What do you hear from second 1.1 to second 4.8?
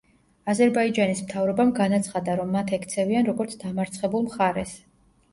მთავრობამ განაცხადა, რომ მათ ექცევიან, როგორც „დამარცხებულ მხარეს“.